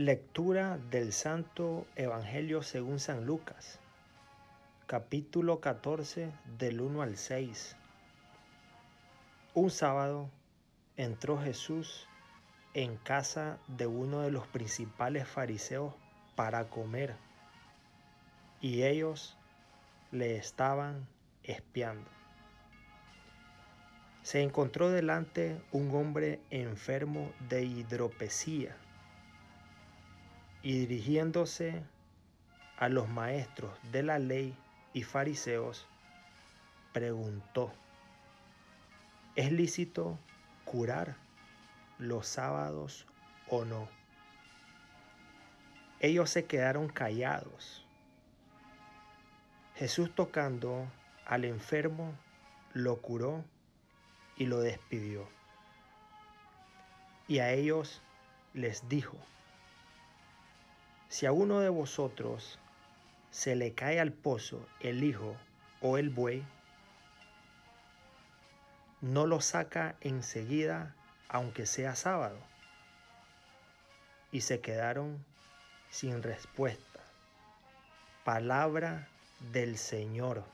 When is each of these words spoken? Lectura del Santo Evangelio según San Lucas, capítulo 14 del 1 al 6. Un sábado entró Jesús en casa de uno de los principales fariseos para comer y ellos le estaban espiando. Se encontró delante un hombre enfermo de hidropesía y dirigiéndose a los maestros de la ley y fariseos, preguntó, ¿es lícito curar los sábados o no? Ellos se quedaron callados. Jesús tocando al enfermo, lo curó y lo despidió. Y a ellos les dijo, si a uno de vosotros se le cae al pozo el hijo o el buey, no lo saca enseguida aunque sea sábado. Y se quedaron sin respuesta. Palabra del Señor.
Lectura 0.00 0.78
del 0.92 1.12
Santo 1.12 1.84
Evangelio 1.96 2.62
según 2.62 3.00
San 3.00 3.26
Lucas, 3.26 3.80
capítulo 4.86 5.58
14 5.58 6.30
del 6.56 6.80
1 6.80 7.02
al 7.02 7.16
6. 7.16 7.76
Un 9.54 9.70
sábado 9.70 10.30
entró 10.96 11.36
Jesús 11.42 12.06
en 12.74 12.96
casa 12.96 13.58
de 13.66 13.88
uno 13.88 14.20
de 14.20 14.30
los 14.30 14.46
principales 14.46 15.26
fariseos 15.26 15.94
para 16.36 16.68
comer 16.68 17.16
y 18.60 18.84
ellos 18.84 19.36
le 20.12 20.36
estaban 20.36 21.08
espiando. 21.42 22.08
Se 24.22 24.42
encontró 24.42 24.90
delante 24.90 25.60
un 25.72 25.92
hombre 25.92 26.40
enfermo 26.50 27.32
de 27.48 27.64
hidropesía 27.64 28.76
y 30.62 30.86
dirigiéndose 30.86 31.82
a 32.78 32.88
los 32.88 33.08
maestros 33.08 33.72
de 33.92 34.02
la 34.02 34.18
ley 34.18 34.56
y 34.92 35.02
fariseos, 35.02 35.86
preguntó, 36.92 37.72
¿es 39.36 39.52
lícito 39.52 40.18
curar 40.64 41.16
los 41.98 42.26
sábados 42.26 43.06
o 43.48 43.64
no? 43.64 43.88
Ellos 46.00 46.30
se 46.30 46.44
quedaron 46.44 46.88
callados. 46.88 47.84
Jesús 49.74 50.12
tocando 50.14 50.86
al 51.26 51.44
enfermo, 51.44 52.12
lo 52.72 52.96
curó 52.96 53.44
y 54.36 54.46
lo 54.46 54.60
despidió. 54.60 55.28
Y 57.26 57.40
a 57.40 57.52
ellos 57.52 58.00
les 58.54 58.88
dijo, 58.88 59.16
si 61.08 61.26
a 61.26 61.32
uno 61.32 61.60
de 61.60 61.68
vosotros 61.68 62.58
se 63.30 63.56
le 63.56 63.74
cae 63.74 64.00
al 64.00 64.12
pozo 64.12 64.66
el 64.80 65.04
hijo 65.04 65.36
o 65.80 65.98
el 65.98 66.10
buey, 66.10 66.44
no 69.00 69.26
lo 69.26 69.40
saca 69.40 69.96
enseguida 70.00 70.94
aunque 71.28 71.66
sea 71.66 71.94
sábado. 71.94 72.38
Y 74.32 74.42
se 74.42 74.60
quedaron 74.60 75.24
sin 75.90 76.22
respuesta. 76.22 77.00
Palabra 78.24 79.08
del 79.52 79.78
Señor. 79.78 80.44